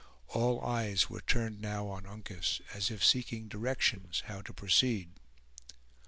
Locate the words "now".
1.61-1.85